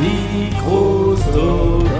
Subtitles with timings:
[0.00, 1.90] Microsoft.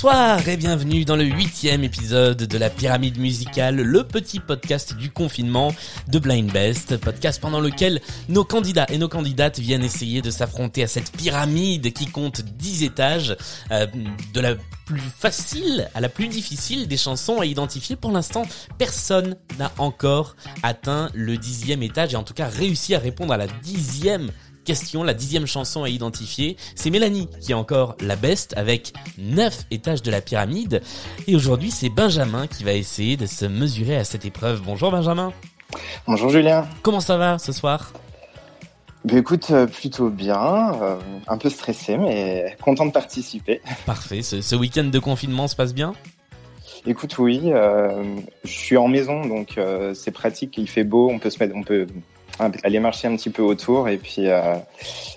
[0.00, 5.10] Bonsoir et bienvenue dans le huitième épisode de la pyramide musicale, le petit podcast du
[5.10, 5.74] confinement
[6.06, 10.84] de Blind Best, podcast pendant lequel nos candidats et nos candidates viennent essayer de s'affronter
[10.84, 13.36] à cette pyramide qui compte 10 étages,
[13.72, 13.88] euh,
[14.32, 14.54] de la
[14.86, 17.96] plus facile à la plus difficile des chansons à identifier.
[17.96, 18.44] Pour l'instant,
[18.78, 23.36] personne n'a encore atteint le dixième étage et en tout cas réussi à répondre à
[23.36, 24.30] la dixième
[24.68, 26.58] question, la dixième chanson à identifier.
[26.74, 30.82] C'est Mélanie qui est encore la best avec neuf étages de la pyramide.
[31.26, 34.60] Et aujourd'hui, c'est Benjamin qui va essayer de se mesurer à cette épreuve.
[34.60, 35.32] Bonjour Benjamin.
[36.06, 36.68] Bonjour Julien.
[36.82, 37.94] Comment ça va ce soir?
[39.06, 43.62] Bah écoute, euh, plutôt bien, euh, un peu stressé, mais content de participer.
[43.86, 45.94] Parfait, ce, ce week-end de confinement se passe bien?
[46.86, 51.18] Écoute, oui, euh, je suis en maison, donc euh, c'est pratique, il fait beau, on
[51.18, 51.86] peut se mettre, on peut
[52.38, 54.56] aller marcher un petit peu autour, et puis euh,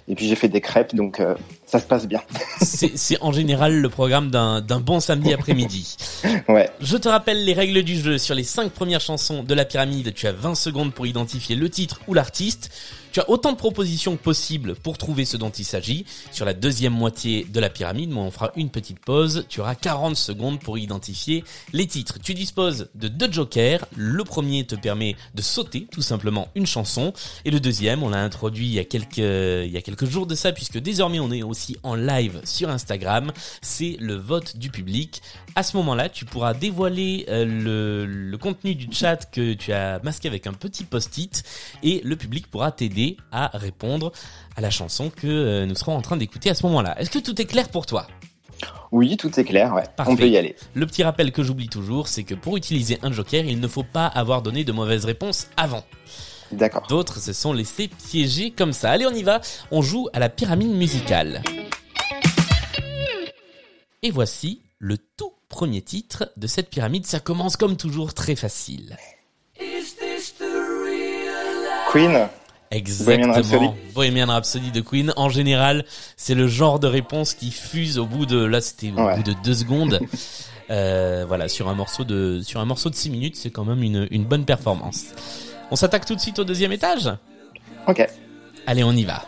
[0.08, 1.36] et puis j'ai fait des crêpes, donc euh,
[1.72, 2.22] ça se passe bien.
[2.61, 5.95] C'est en général le programme d'un bon samedi après-midi.
[6.50, 6.69] ouais.
[6.81, 8.17] Je te rappelle les règles du jeu.
[8.17, 11.69] Sur les cinq premières chansons de la pyramide, tu as 20 secondes pour identifier le
[11.69, 12.72] titre ou l'artiste.
[13.14, 16.05] Tu as autant de propositions que possible pour trouver ce dont il s'agit.
[16.31, 19.45] Sur la deuxième moitié de la pyramide, moi on fera une petite pause.
[19.49, 22.19] Tu auras 40 secondes pour identifier les titres.
[22.23, 23.86] Tu disposes de deux jokers.
[23.97, 27.11] Le premier te permet de sauter tout simplement une chanson.
[27.44, 30.25] Et le deuxième, on l'a introduit il y a quelques, il y a quelques jours
[30.25, 33.31] de ça puisque désormais on est aussi en live sur Instagram.
[33.62, 35.22] C'est le vote du public.
[35.56, 40.00] À ce moment-là, tu pourras dévoiler euh, le, le contenu du chat que tu as
[40.04, 41.44] masqué avec un petit post-it
[41.84, 44.12] et le public pourra t'aider à répondre
[44.56, 47.00] à la chanson que euh, nous serons en train d'écouter à ce moment-là.
[47.00, 48.08] Est-ce que tout est clair pour toi?
[48.92, 49.84] Oui, tout est clair, ouais.
[49.95, 50.11] Parfait.
[50.11, 50.55] On peut y aller.
[50.73, 53.83] Le petit rappel que j'oublie toujours, c'est que pour utiliser un joker, il ne faut
[53.83, 55.83] pas avoir donné de mauvaises réponses avant.
[56.52, 56.86] D'accord.
[56.88, 58.92] D'autres se sont laissés piéger comme ça.
[58.92, 59.42] Allez, on y va.
[59.72, 61.42] On joue à la pyramide musicale.
[64.04, 67.06] Et voici le tout premier titre de cette pyramide.
[67.06, 68.98] Ça commence comme toujours très facile.
[71.92, 72.28] Queen.
[72.72, 73.34] Exactement.
[73.34, 73.67] Rhapsody.
[73.94, 75.14] Bohemian Rhapsody de Queen.
[75.17, 75.84] En général,
[76.16, 79.17] c'est le genre de réponse qui fuse au bout de, là, c'était au Ouais.
[79.17, 80.00] bout de deux secondes.
[80.70, 83.84] Euh, voilà, sur un morceau de, sur un morceau de six minutes, c'est quand même
[83.84, 85.08] une, une bonne performance.
[85.71, 87.09] On s'attaque tout de suite au deuxième étage?
[87.87, 88.05] Ok.
[88.67, 89.21] Allez, on y va.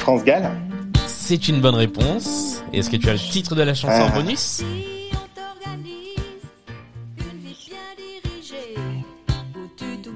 [0.00, 0.50] France Gall.
[1.06, 2.62] C'est une bonne réponse.
[2.72, 4.10] Est-ce que tu as le titre de la chanson en Ah.
[4.10, 4.62] bonus?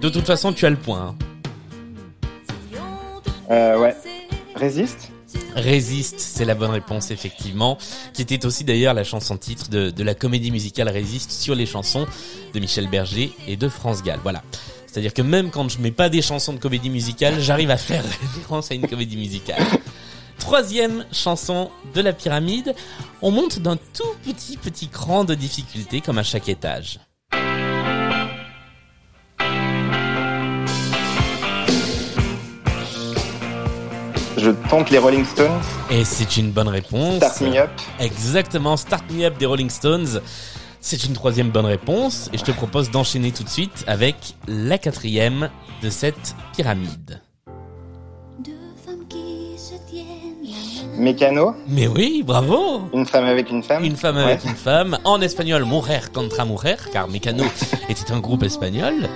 [0.01, 1.15] De toute façon, tu as le point.
[2.75, 2.79] hein.
[3.51, 3.97] Euh, ouais.
[4.55, 5.11] Résiste.
[5.57, 7.79] Résiste, c'est la bonne réponse effectivement,
[8.13, 11.65] qui était aussi d'ailleurs la chanson titre de, de la comédie musicale Résiste sur les
[11.65, 12.07] chansons
[12.53, 14.21] de Michel Berger et de France Gall.
[14.23, 14.43] Voilà.
[14.87, 18.05] C'est-à-dire que même quand je mets pas des chansons de comédie musicale, j'arrive à faire
[18.35, 19.63] référence à une comédie musicale.
[20.39, 22.75] Troisième chanson de la pyramide,
[23.23, 27.01] on monte d'un tout petit petit cran de difficulté comme à chaque étage.
[34.47, 35.59] Je tente les Rolling Stones.
[35.91, 37.17] Et c'est une bonne réponse.
[37.17, 37.71] Start Me Up.
[37.99, 40.21] Exactement, Start Me Up des Rolling Stones.
[40.81, 44.15] C'est une troisième bonne réponse et je te propose d'enchaîner tout de suite avec
[44.47, 45.51] la quatrième
[45.83, 47.21] de cette pyramide.
[48.45, 48.53] Deux
[48.87, 50.07] femmes qui se tiennent
[50.45, 50.97] la main.
[51.03, 51.57] Mécano.
[51.67, 53.83] Mais oui, bravo Une femme avec une femme.
[53.83, 54.51] Une femme avec Ouais.
[54.51, 57.43] une femme, en espagnol, mujer contra mujer, car Mecano
[57.89, 59.09] était un groupe espagnol.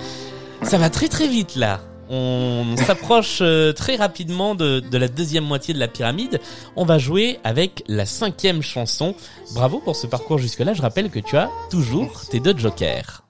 [0.64, 1.78] Ça va très très vite là.
[2.12, 6.40] On s'approche euh, très rapidement de, de la deuxième moitié de la pyramide.
[6.74, 9.14] On va jouer avec la cinquième chanson.
[9.54, 10.74] Bravo pour ce parcours jusque-là.
[10.74, 13.22] Je rappelle que tu as toujours tes deux jokers.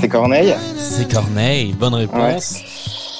[0.00, 0.54] C'est Corneille.
[0.78, 2.54] C'est Corneille, bonne réponse.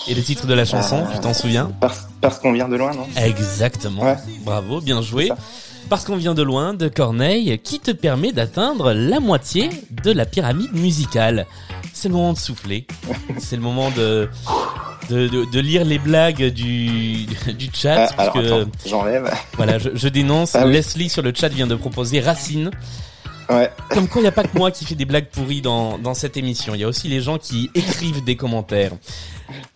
[0.09, 1.71] Et le titre de la chanson, Euh, tu t'en souviens?
[1.81, 3.07] Parce, parce qu'on vient de loin, non?
[3.23, 4.03] Exactement.
[4.03, 4.17] Ouais.
[4.45, 5.29] Bravo, bien joué.
[5.29, 5.37] Ça.
[5.89, 9.71] Parce qu'on vient de loin, de Corneille, qui te permet d'atteindre la moitié
[10.05, 11.47] de la pyramide musicale.
[11.93, 12.87] C'est le moment de souffler.
[13.39, 14.29] C'est le moment de,
[15.09, 17.27] de, de, de lire les blagues du,
[17.59, 18.09] du chat.
[18.17, 19.31] Ah, alors parce que, attends, j'enlève.
[19.57, 20.55] voilà, je, je dénonce.
[20.55, 20.73] Ah oui.
[20.73, 22.71] Leslie sur le chat vient de proposer Racine.
[23.49, 23.69] Ouais.
[23.91, 26.15] Comme quoi, il n'y a pas que moi qui fais des blagues pourries dans, dans
[26.15, 26.75] cette émission.
[26.77, 28.93] Il y a aussi les gens qui écrivent des commentaires.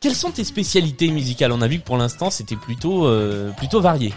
[0.01, 1.51] Quelles sont tes spécialités musicales?
[1.51, 4.15] On a vu que pour l'instant, c'était plutôt, euh, plutôt varié.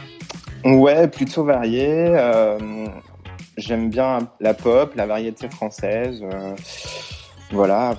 [0.75, 1.87] Ouais, plutôt varié.
[1.89, 2.87] euh,
[3.57, 6.21] j'aime bien la pop, la variété française.
[6.23, 6.55] euh,
[7.51, 7.95] voilà,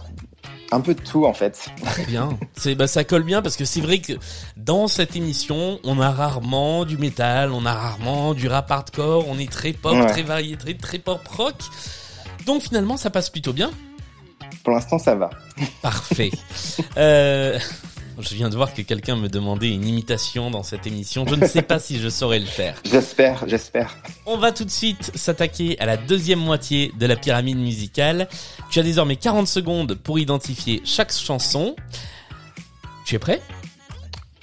[0.70, 1.70] un peu de tout en fait.
[1.82, 2.28] Très bien.
[2.56, 4.12] C'est bah ça colle bien parce que c'est vrai que
[4.56, 9.38] dans cette émission, on a rarement du métal, on a rarement du rap hardcore, on
[9.38, 10.06] est très pop, Ouais.
[10.06, 11.54] très varié, très très pop rock.
[12.44, 13.70] Donc finalement, ça passe plutôt bien.
[14.64, 15.30] Pour l'instant, ça va.
[15.82, 16.30] Parfait.
[16.98, 17.58] euh,
[18.20, 21.26] je viens de voir que quelqu'un me demandait une imitation dans cette émission.
[21.26, 22.74] Je ne sais pas si je saurais le faire.
[22.84, 23.96] J'espère, j'espère.
[24.26, 28.28] On va tout de suite s'attaquer à la deuxième moitié de la pyramide musicale.
[28.70, 31.76] Tu as désormais 40 secondes pour identifier chaque chanson.
[33.04, 33.40] Tu es prêt?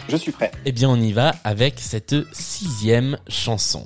[0.07, 0.51] Je suis prêt.
[0.65, 3.85] Eh bien, on y va avec cette sixième chanson.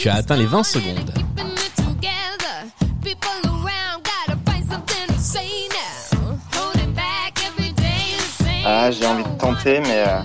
[0.00, 1.12] Tu as atteint les 20 secondes.
[3.04, 3.16] The.
[8.64, 10.20] Ah, j'ai envie de tenter, mais euh,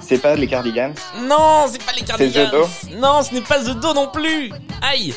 [0.00, 0.94] c'est pas les Cardigans.
[1.28, 2.48] Non, c'est pas les Cardigans.
[2.48, 2.66] The Do
[2.96, 4.50] Non, ce n'est pas The Do non plus.
[4.80, 5.12] Aïe.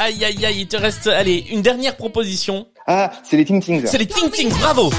[0.00, 2.66] Aïe, aïe, aïe, il te reste, allez, une dernière proposition.
[2.88, 3.86] Ah, c'est les Ting Tings.
[3.86, 4.90] C'est les Ting Tings, bravo.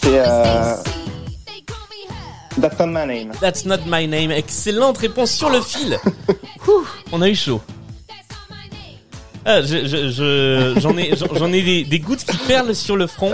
[0.00, 0.76] C'est euh,
[2.60, 3.32] That's not my name.
[3.40, 4.30] That's not my name.
[4.30, 5.98] Excellente réponse sur le fil.
[6.68, 7.60] Ouh, on a eu chaud.
[9.46, 12.96] Ah, je, je, je- j'en ai, j'en- j'en ai des, des gouttes qui perlent sur
[12.96, 13.32] le front.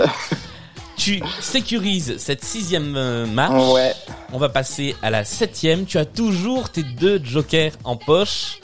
[0.97, 3.71] Tu sécurises cette sixième euh, marche.
[3.73, 3.93] Ouais.
[4.33, 5.85] On va passer à la septième.
[5.85, 8.59] Tu as toujours tes deux jokers en poche.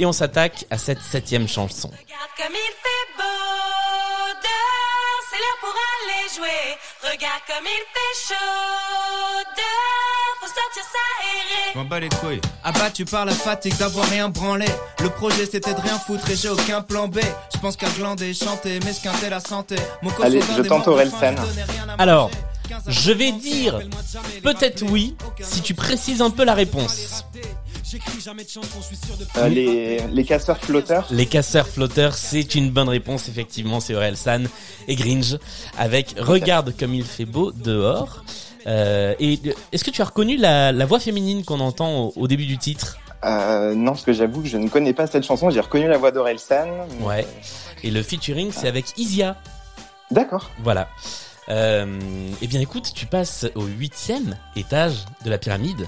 [0.00, 1.88] Et on s'attaque à cette septième chanson.
[1.88, 6.76] Regarde comme il fait beau dehors, c'est l'heure pour aller jouer.
[7.02, 9.97] Regarde comme il fait chaud dehors,
[10.48, 11.72] faut sortir s'aérer.
[11.74, 12.40] Je m'en bats les couilles.
[12.64, 14.66] Abattu par la fatigue d'avoir rien branlé.
[15.02, 17.18] Le projet c'était de rien foutre et j'ai aucun plan B.
[17.54, 19.76] Je pense qu'à glander, chanter, m'esquinter la santé.
[20.02, 21.36] Mon Allez, je tente morts de Aurel faim, San.
[21.36, 22.42] je donnais rien à Alors, manger.
[22.68, 23.80] 15 à Je vais dire
[24.42, 27.24] peut-être oui si tu précises un peu la réponse.
[29.38, 31.06] Euh, les, les casseurs flotteurs.
[31.10, 34.46] Les casseurs flotteurs, c'est une bonne réponse, effectivement, c'est Aurel San
[34.88, 35.38] et Gringe
[35.78, 38.22] avec Regarde comme il fait beau dehors.
[38.68, 39.40] Euh, et
[39.72, 42.58] est-ce que tu as reconnu la, la voix féminine qu'on entend au, au début du
[42.58, 42.98] titre?
[43.24, 45.50] Euh, non, parce que j'avoue que je ne connais pas cette chanson.
[45.50, 46.68] J'ai reconnu la voix d'Orelsan.
[47.00, 47.26] mais- Ouais.
[47.82, 49.36] Et le featuring, c'est avec Isia.
[50.10, 50.50] D'accord.
[50.62, 50.88] Voilà.
[51.48, 51.98] Euh,
[52.42, 54.94] eh bien, écoute, tu passes au huitième étage
[55.24, 55.86] de la pyramide.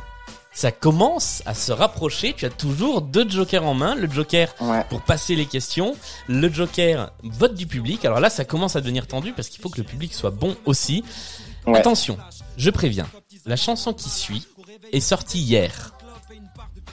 [0.53, 2.35] Ça commence à se rapprocher.
[2.37, 3.95] Tu as toujours deux jokers en main.
[3.95, 4.85] Le joker Ouais.
[4.89, 5.95] pour passer les questions.
[6.29, 8.05] Le joker vote du public.
[8.05, 10.57] Alors là, ça commence à devenir tendu parce qu'il faut que le public soit bon
[10.65, 11.05] aussi.
[11.67, 11.79] Ouais.
[11.79, 12.17] Attention,
[12.57, 13.07] je préviens.
[13.47, 14.47] La chanson qui suit
[14.93, 15.95] est sortie hier.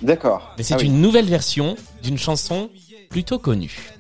[0.02, 0.54] D'accord.
[0.58, 0.86] Mais c'est Ah oui.
[0.88, 2.70] une nouvelle version d'une chanson
[3.10, 3.92] plutôt connue.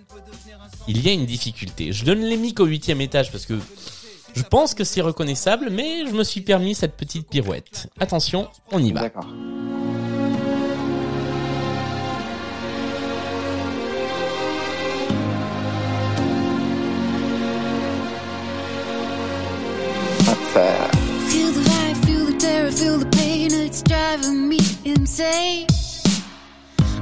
[0.87, 1.91] Il y a une difficulté.
[1.91, 3.59] Je ne l'ai mis qu'au huitième étage parce que
[4.35, 7.89] je pense que c'est reconnaissable, mais je me suis permis cette petite pirouette.
[7.99, 9.01] Attention, on y va.
[9.01, 9.27] D'accord.
[24.17, 25.67] Driving me insane.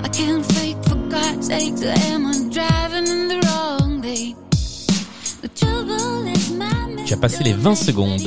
[0.03, 1.73] I can't fake for God's sake,
[2.11, 4.35] am I driving in the wrong lane?
[5.41, 8.23] The trouble is my Tu as passé les 20 secondes.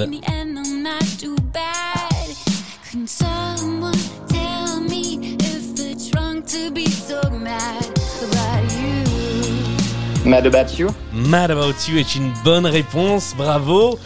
[10.25, 10.89] Mad About You?
[11.13, 13.99] Mad About You est une bonne réponse, bravo.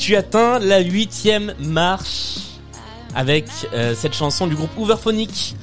[0.00, 2.33] Tu atteins la huitième marche
[3.14, 5.56] avec euh, cette chanson du groupe Hooverphonic.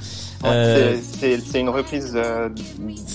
[0.44, 2.48] Euh, C'est- une reprise euh,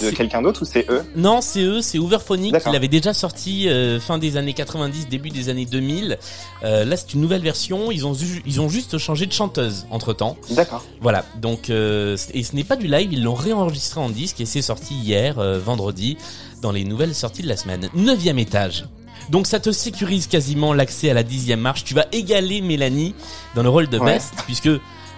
[0.01, 1.03] de quelqu'un d'autre ou c'est eux?
[1.17, 2.53] Non, c'est eux, c'est Hooverphonic.
[2.53, 2.71] D'accord.
[2.71, 6.17] Il avait déjà sorti euh, fin des années 90, début des années 2000.
[6.63, 7.91] Euh, là, c'est une nouvelle version.
[7.91, 8.13] Ils ont,
[8.45, 10.37] ils ont juste changé de chanteuse entre temps.
[10.51, 10.85] D'accord.
[11.01, 11.25] Voilà.
[11.41, 13.11] Donc, euh, et ce n'est pas du live.
[13.11, 16.17] Ils l'ont réenregistré en disque et c'est sorti hier, euh, vendredi,
[16.61, 17.89] dans les nouvelles sorties de la semaine.
[17.93, 18.85] Neuvième étage.
[19.29, 21.83] Donc ça te sécurise quasiment l'accès à la dixième marche.
[21.83, 23.13] Tu vas égaler Mélanie
[23.55, 24.13] dans le rôle de Ouais.
[24.13, 24.69] Best, puisque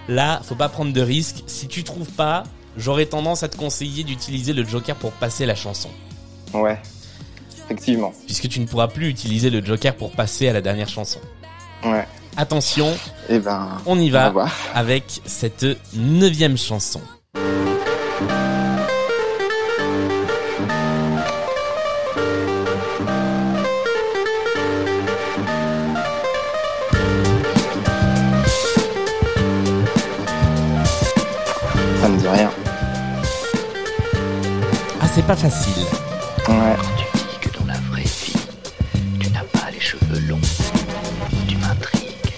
[0.08, 1.42] là, faut pas prendre de risques.
[1.46, 2.42] Si tu trouves pas,
[2.76, 5.90] j'aurais tendance à te conseiller d'utiliser le Joker pour passer la chanson
[6.52, 6.80] Ouais.
[7.66, 8.12] Effectivement.
[8.26, 11.20] puisque tu ne pourras plus utiliser le Joker pour passer à la dernière chanson.
[11.84, 12.06] Ouais.
[12.36, 12.92] Attention,
[13.28, 13.78] Eh ben.
[13.86, 15.64] on y On va avec cette
[15.94, 17.00] neuvième chanson.
[32.30, 32.50] rien.
[35.00, 35.82] Ah, c'est pas facile.
[36.48, 36.76] Ouais.
[36.76, 38.34] Quand tu dis que dans la vraie vie,
[39.20, 40.40] tu n'as pas les cheveux longs,
[41.48, 42.34] tu m'intrigues.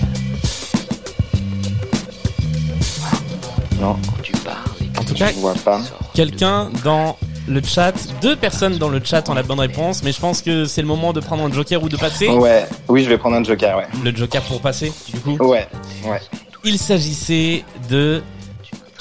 [3.81, 3.97] Non.
[4.07, 5.81] Quand tu parles et que en tout tu cas, vois pas.
[6.15, 7.17] Quelqu'un dans
[7.49, 10.65] le chat, deux personnes dans le chat ont la bonne réponse, mais je pense que
[10.65, 12.29] c'est le moment de prendre un joker ou de passer.
[12.29, 13.87] Ouais, oui, je vais prendre un joker, ouais.
[14.05, 15.37] Le joker pour passer, du coup.
[15.45, 15.67] Ouais,
[16.05, 16.21] ouais.
[16.65, 18.23] Il s'agissait de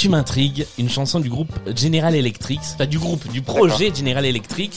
[0.02, 4.72] tu m'intrigues, une chanson du groupe General Electric, enfin du groupe, du projet General Electric,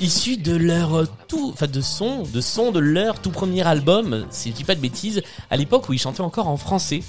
[0.00, 4.50] issu de leur tout, enfin de son, de son de leur tout premier album, si
[4.50, 7.00] je dis pas de bêtises, à l'époque où ils chantaient encore en français.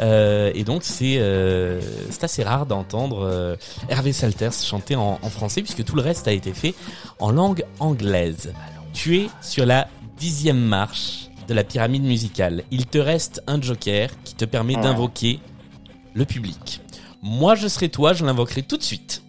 [0.00, 3.54] Euh, et donc c'est euh, c'est assez rare d'entendre euh,
[3.88, 6.74] Hervé Salters chanter en, en français puisque tout le reste a été fait
[7.20, 8.52] en langue anglaise.
[8.92, 9.86] Tu es sur la
[10.18, 12.64] dixième marche de la pyramide musicale.
[12.72, 14.82] Il te reste un joker qui te permet Ouais.
[14.82, 15.38] d'invoquer
[16.14, 16.80] le public.
[17.22, 19.22] Moi, je serai toi, je l'invoquerai tout de suite.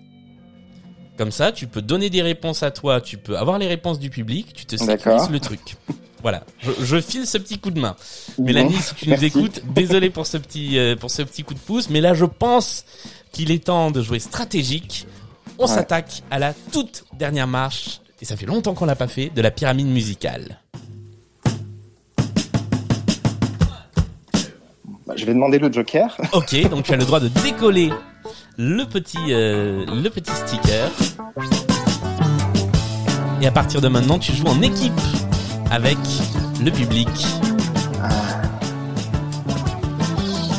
[1.18, 4.10] Comme ça, tu peux donner des réponses à toi, tu peux avoir les réponses du
[4.10, 5.76] public, tu te sécurises le truc.
[6.24, 7.98] Voilà, je, je file ce petit coup de main.
[8.40, 11.60] Mélanie, si tu nous écoutes, désolé pour ce petit euh, pour ce petit coup de
[11.60, 12.86] pouce, mais là je pense
[13.34, 15.06] qu'il est temps de jouer stratégique.
[15.60, 15.68] On Ouais.
[15.68, 19.42] s'attaque à la toute dernière marche et ça fait longtemps qu'on l'a pas fait de
[19.42, 20.62] la pyramide musicale.
[25.16, 26.16] Je vais demander le joker.
[26.34, 27.92] Ok, donc tu as le droit de décoller
[28.58, 30.90] le petit euh, le petit sticker.
[33.42, 34.94] Et à partir de maintenant, tu joues en équipe
[35.72, 35.98] avec
[36.64, 37.10] le public.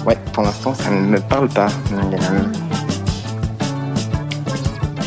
[0.07, 1.69] Ouais, pour l'instant, ça ne me parle pas.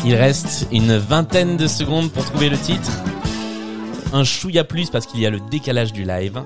[0.04, 2.90] Il reste une vingtaine de secondes pour trouver le titre.
[4.12, 6.42] Un chouïa plus parce qu'il y a le décalage du live.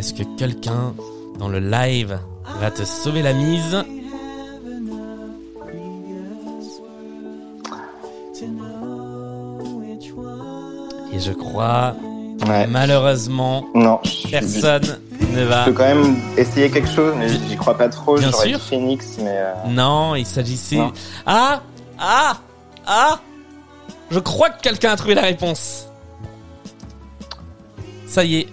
[0.00, 0.94] Est-ce que quelqu'un
[1.38, 2.18] dans le live
[2.58, 3.76] va te sauver la mise
[11.12, 11.94] Et je crois,
[12.48, 12.66] Ouais.
[12.66, 14.98] malheureusement, Non, je, personne
[15.32, 15.64] ne je va.
[15.64, 18.16] peux quand même essayer quelque chose, mais j'y crois pas trop.
[18.16, 18.58] Bien sûr.
[18.58, 20.80] dit Phoenix, mais euh, Non, il s'agissait.
[21.26, 21.60] Ah
[21.98, 22.38] Ah
[22.86, 23.20] Ah
[24.10, 25.86] Je crois que quelqu'un a trouvé la réponse.
[28.06, 28.46] Ça y est,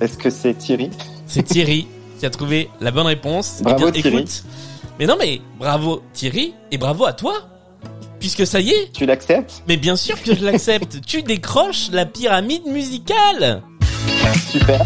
[0.00, 0.90] est-ce que c'est Thierry
[1.26, 1.86] c'est Thierry
[2.18, 3.58] qui a trouvé la bonne réponse.
[3.60, 4.16] Bravo, Eh bien, Thierry.
[4.18, 4.42] écoute,
[4.98, 7.34] mais non, mais bravo Thierry et bravo à toi,
[8.18, 8.92] puisque ça y est.
[8.92, 11.00] Tu l'acceptes Mais bien sûr que je l'accepte.
[11.06, 13.62] tu décroches la pyramide musicale.
[14.50, 14.84] Super.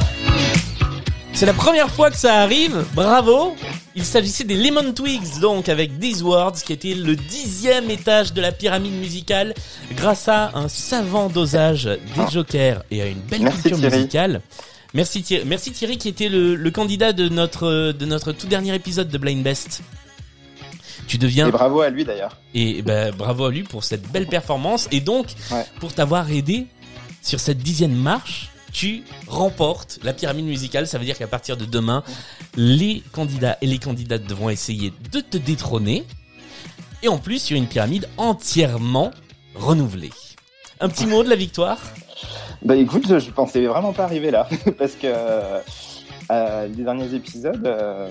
[1.32, 3.54] C'est la première fois que ça arrive, bravo
[3.94, 8.40] Il s'agissait des Lemon Twigs, donc, avec These Words, qui était le dixième étage de
[8.42, 9.54] la pyramide musicale,
[9.96, 13.96] grâce à un savant dosage des jokers et à une belle Merci, culture Thierry.
[13.96, 14.40] musicale.
[14.94, 18.74] Merci Thierry, merci Thierry qui était le, le candidat de notre, de notre tout dernier
[18.74, 19.82] épisode de Blind Best.
[21.06, 22.36] Tu deviens Et bravo à lui d'ailleurs.
[22.54, 24.88] et ben, bravo à lui pour cette belle performance.
[24.92, 25.64] Et donc, Ouais.
[25.80, 26.66] pour t'avoir aidé
[27.22, 30.86] sur cette dixième marche, tu remportes la pyramide musicale.
[30.86, 32.02] Ça veut dire qu'à partir de demain,
[32.56, 36.04] les candidats et les candidates devront essayer de te détrôner.
[37.02, 39.10] Et en plus, sur une pyramide entièrement
[39.54, 40.12] renouvelée.
[40.80, 41.78] Un petit mot de la victoire?
[42.64, 45.06] Bah écoute, je, je pensais vraiment pas arriver là, parce que
[46.30, 48.08] euh, les derniers épisodes, euh,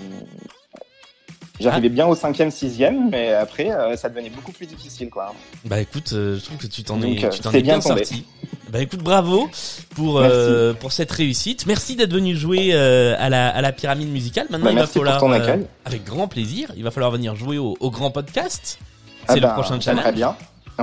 [1.60, 1.96] j'arrivais Ah.
[1.96, 5.34] bien au cinquième, sixième, mais après, euh, ça devenait beaucoup plus difficile, quoi.
[5.65, 8.25] Bah écoute, euh, je trouve que tu t'en es, euh, tu t'en es bien, sorti.
[8.70, 9.50] Bah écoute, bravo
[9.96, 11.65] pour euh, pour cette réussite.
[11.65, 14.48] Merci d'être venu jouer euh, à la à la pyramide musicale.
[14.50, 15.65] Maintenant, Bah, il va merci pour falloir ton euh, accueil.
[15.86, 16.72] avec grand plaisir.
[16.77, 18.79] Il va falloir venir jouer au, au grand podcast.
[19.27, 20.15] Ah C'est le bah, prochain j'aimerais challenge.
[20.15, 20.36] bien.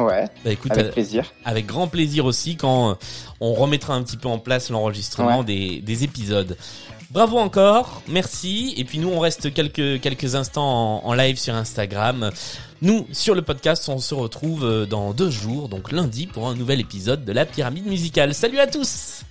[0.04, 1.32] Ouais, Bah écoute, avec euh, plaisir.
[1.44, 2.94] avec grand plaisir aussi quand euh,
[3.40, 5.44] on remettra un petit peu en place l'enregistrement Ouais.
[5.44, 6.56] des, des épisodes.
[7.10, 8.74] Bravo encore, merci.
[8.76, 12.30] Et puis nous, on reste quelques quelques instants en, en live sur Instagram.
[12.82, 16.54] Nous, sur le podcast, on se retrouve euh, dans deux jours, donc lundi, pour un
[16.54, 18.34] nouvel épisode de la pyramide musicale.
[18.34, 19.22] Salut à tous